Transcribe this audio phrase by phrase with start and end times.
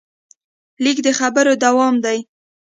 [0.83, 2.17] لیک د خبرو دوام دی.